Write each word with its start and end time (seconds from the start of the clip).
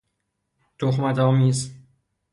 تﮩمت 0.77 1.17
آمیز 1.19 1.75